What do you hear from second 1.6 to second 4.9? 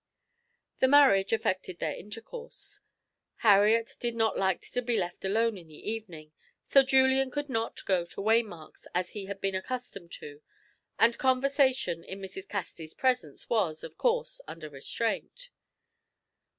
their intercourse. Harriet did not like to